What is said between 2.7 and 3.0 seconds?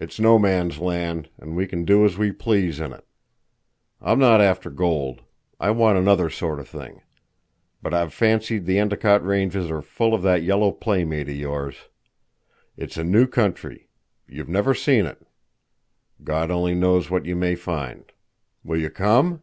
in